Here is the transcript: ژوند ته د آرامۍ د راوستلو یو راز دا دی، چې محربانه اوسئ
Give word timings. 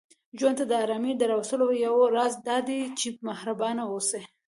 ژوند 0.39 0.57
ته 0.59 0.65
د 0.67 0.73
آرامۍ 0.83 1.13
د 1.17 1.23
راوستلو 1.31 1.67
یو 1.85 1.95
راز 2.15 2.33
دا 2.47 2.57
دی، 2.67 2.81
چې 2.99 3.07
محربانه 3.27 3.83
اوسئ 3.93 4.23